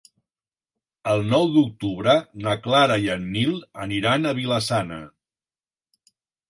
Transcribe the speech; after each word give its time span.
El 1.11 1.21
nou 1.33 1.45
d'octubre 1.57 2.17
na 2.47 2.57
Clara 2.65 2.99
i 3.05 3.07
en 3.17 3.31
Nil 3.37 3.55
aniran 3.87 4.27
a 4.33 4.37
Vila-sana. 4.43 5.03